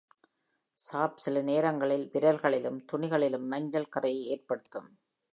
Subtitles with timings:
[0.77, 4.89] சாப் சில நேரங்களில் விரல்களிலும் துணிகளிலும் மஞ்சள் கறையை ஏற்படுத்தும்.